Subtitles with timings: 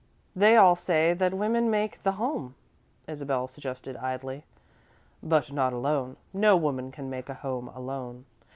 [0.35, 2.55] "They all say that woman makes the home,"
[3.07, 4.45] Isabel suggested, idly.
[5.21, 6.17] "But not alone.
[6.33, 8.25] No woman can make a home alone.